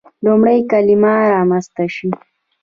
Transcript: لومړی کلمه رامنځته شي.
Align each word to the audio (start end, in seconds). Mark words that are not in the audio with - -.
لومړی 0.25 0.59
کلمه 0.71 1.13
رامنځته 1.33 1.85
شي. 1.95 2.09